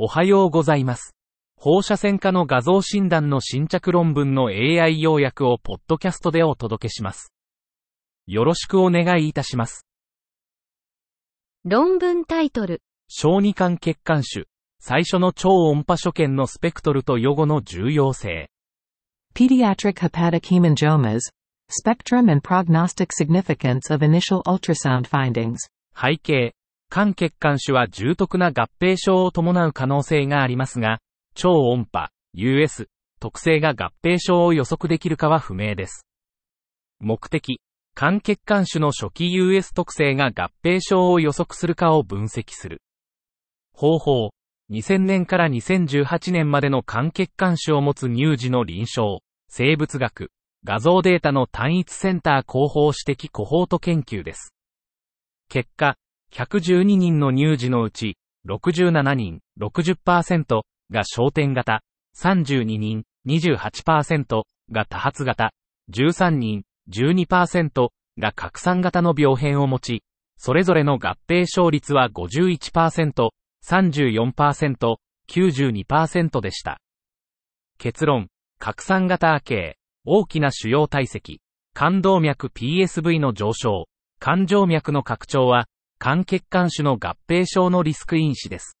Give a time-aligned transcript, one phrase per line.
[0.00, 1.16] おはようございます。
[1.56, 7.32] 放射線科の画像診断の新着論文の AI 要約をポッドキャストでお届けします。
[8.28, 9.88] よろしくお願いいたします。
[11.64, 14.44] 論文タイトル、小児管血管種、
[14.78, 18.50] 最初の超音波所見のスペクトルと予後の重要性。
[19.34, 21.22] Pediatric hepatic hemangiomas,
[21.72, 25.56] spectrum and prognostic significance of initial ultrasound findings.
[25.92, 26.54] 背景、
[26.90, 31.00] 肝血管種は重篤な合併症を伴う可能性がありますが、
[31.34, 32.88] 超音波、US、
[33.20, 36.06] 特性が合併症を予測できるかは不明です。
[37.00, 37.60] 目的、
[37.94, 42.80] 肝血管種の初期 US 特性が合併症を予測するかを分析する。
[43.72, 44.30] 方法、
[44.70, 49.18] 2000年から2018年までの肝血管種を持つ乳児の臨床、
[49.48, 50.30] 生物学、
[50.64, 54.54] 画像データの単一センター広報指摘コホート研究です。
[55.48, 55.96] 結果、
[56.32, 61.82] 112人の乳児のうち、67人、60%が焦点型、
[62.16, 65.52] 32人、28%が多発型、
[65.90, 70.02] 13人、12%が拡散型の病変を持ち、
[70.36, 73.30] それぞれの合併症率は51%、
[73.64, 74.96] 34%、
[75.30, 76.78] 92%でした。
[77.78, 81.40] 結論、拡散型亜系、大きな腫瘍体積、
[81.74, 83.86] 冠動脈 PSV の上昇、
[84.18, 85.66] 冠状脈の拡張は、
[86.00, 88.78] 肝血管種の合併症のリスク因子です。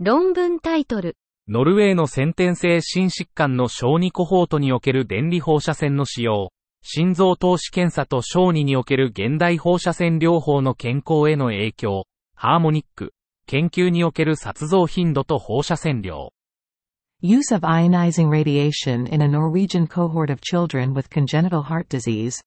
[0.00, 1.16] 論文タイトル、
[1.48, 6.50] ノルウェーの先天性心疾患の小児コホートにおける電離放射線の使用、
[6.82, 12.04] 心臓投資検査と小児における現代放射線療法の健康への影響、
[12.34, 13.12] ハーモニック、
[13.46, 16.32] 研究における殺増頻度と放射線量。
[17.22, 22.40] Use of ionizing radiation in a Norwegian cohort of children with congenital heart disease.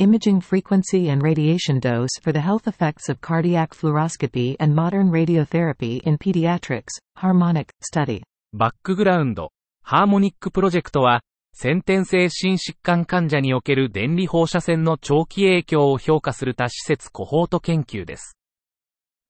[0.00, 6.00] Imaging frequency and radiation dose for the health effects of cardiac fluoroscopy and modern radiotherapy
[6.04, 8.22] in pediatrics, Harmonic, study.
[8.52, 9.50] バックグラウンド、
[9.82, 18.38] ハーモニックプロジェクトは、先天性心疾患患者における電離放射線の長期影響を評価する多施設コホート研究です。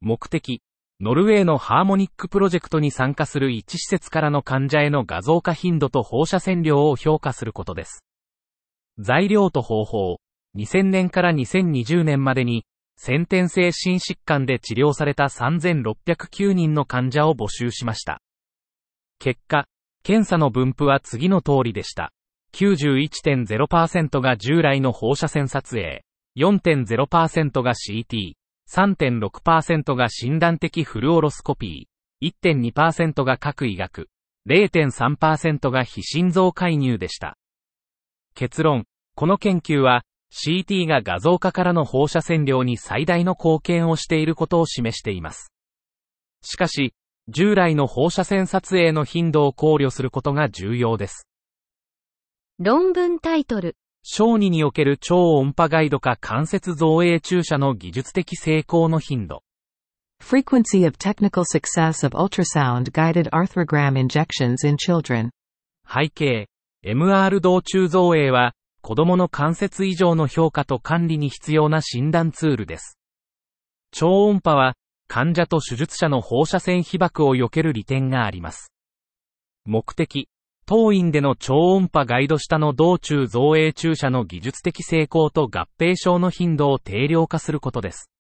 [0.03, 0.61] 目的、
[1.01, 8.05] ノルウェーのハーモニックプロジェクトに参加する一施設からの患者への画像化頻度と放射線量を評価することです。
[8.99, 10.19] 材料と方法、
[10.59, 12.65] 2000年から2020年までに、
[12.97, 18.21] 先天性心疾患で治療された3609人の患者を募集しました。
[19.21, 19.67] 結果、
[20.03, 22.13] 検査の分布は次の通りでした。
[22.55, 26.03] 91.0%が従来の放射線撮影、
[26.37, 28.33] 4.0%が CT、
[28.69, 34.09] 3.6%が診断的フルオロスコピー、1.2%が各医学、
[34.49, 37.37] 0.3%が非心臓介入でした。
[38.35, 40.03] 結論、この研究は、
[40.33, 45.53] CT が画像化からの放射線量に最大の貢献をしていることを示しています。
[46.43, 46.95] しかし、
[47.29, 51.27] 従来の放射線撮影の頻度を考慮することが重要です。
[52.59, 59.43] 論文タイトル、小児における超音波ガイド化関節造影注射の技術的成功の頻度。
[60.21, 65.31] Frequency of technical success of ultrasound guided arthrogram injections in children.
[65.87, 66.49] 背景、
[66.85, 68.55] MR 道中造影は、
[68.89, 72.99] 子供の関節異常の評価と管理に必要な診断ツールです。
[73.91, 74.77] 超音波は、
[75.09, 78.73] 患者と手術者の放射線被曝を避ける利点があります。
[79.67, 80.31] 目的、
[80.65, 88.11] 当院での超音波ガイド下の道中造影注射の技術的成功と合併症の頻度を定量化することです。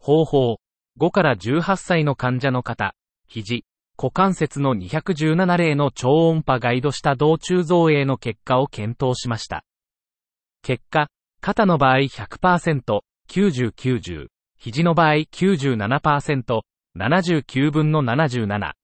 [0.00, 0.56] 方法、
[0.98, 2.96] 5から18歳の患者の方、
[3.28, 3.64] 肘、
[3.96, 9.62] 股関節の217例の超音波ガイドした道中造影の結果を検討しました。
[10.66, 11.06] 結果、
[11.40, 12.82] 肩の場合100%、
[13.30, 14.26] 90、90、
[14.58, 16.60] 肘の場合97%、
[16.98, 18.74] 79分の77、股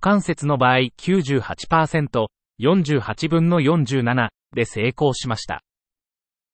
[0.00, 2.26] 関節の場合98%、
[2.60, 5.64] 48分の47で成功しました。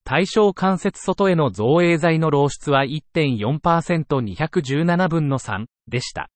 [0.05, 6.31] 対象関節外への造影剤の漏出は 1.4%217 分の3でした。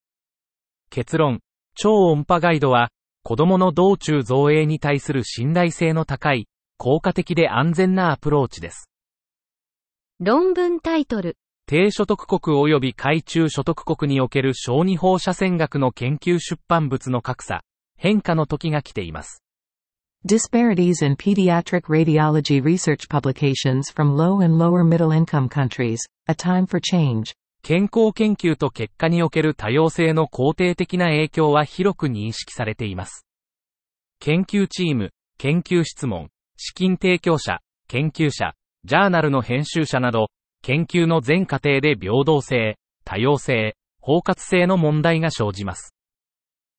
[0.90, 1.40] 結論、
[1.74, 2.90] 超音波ガイドは、
[3.22, 6.48] 子供の道中造影に対する信頼性の高い、
[6.82, 8.90] 効果的で安全なアプローチです。
[10.18, 11.36] 論文タイトル、
[11.68, 17.60] 低所得国及び海中所得国における小児放射線学の研究出版物の格差、
[17.96, 19.44] 変化の時が来ています。
[20.26, 25.98] Disparities in pediatric radiology research publications from low and lower middle income countries.
[26.26, 27.32] A time for change.
[27.62, 33.24] 健康研究と結果における多様性の肯定的な影響は広く認識されています。
[34.18, 36.30] 研究チーム、研究質問、
[36.64, 38.54] 資金提供者、研究者、
[38.84, 40.28] ジャーナルの編集者など、
[40.62, 45.92] 研究の全過程で平等性、多様性、包括性の問題が生じます。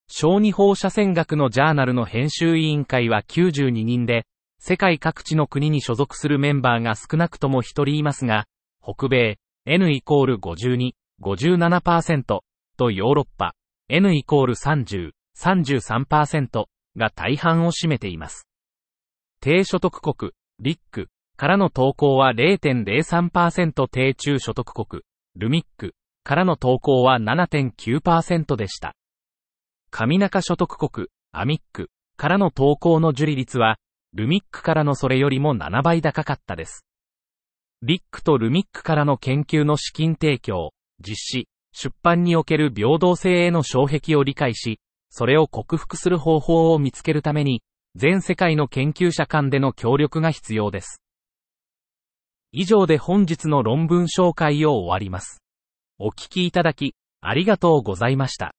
[0.08, 4.26] 小児放射線学のジャーナルの編集委員会は92人で、
[4.58, 8.46] 世界各地の国に所属するメンバーが少なくとも1人いますが、
[8.82, 12.40] 北米、N イコール52、57%
[12.78, 13.54] とヨーロッパ、
[13.90, 18.48] N イコール30、33%が大半を占めています。
[19.44, 20.32] 低所得国、
[20.62, 25.04] リックからの投稿は0.03%低中所得国、
[25.36, 28.96] ルミックからの投稿は7.9%でした。
[29.92, 33.80] 上中所得国、アミックからの投稿の受理率は、
[34.14, 36.86] ルミックからのそれよりも7倍高かったです。
[37.82, 40.72] リックとルミックからの研究の資金提供、
[41.06, 44.80] 実施、出版における平等性への障壁を理解し、
[45.10, 47.62] それを克服する方法を見つけるために、
[47.96, 51.02] 全世界の研究者間での協力が必要です。
[52.52, 55.44] 以上で本日の論文紹介を終わります。
[56.00, 58.54] お聞きいただき、ありがとうございました。